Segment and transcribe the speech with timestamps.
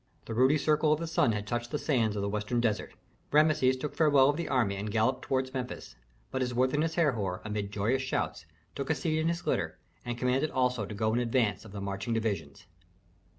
[0.25, 2.95] The ruddy circle of the sun had touched the sands of the western desert.
[3.31, 5.95] Rameses took farewell of the army and galloped towards Memphis;
[6.31, 10.49] but his worthiness Herhor, amid joyous shouts, took a seat in his litter and commanded
[10.49, 12.65] also to go in advance of the marching divisions.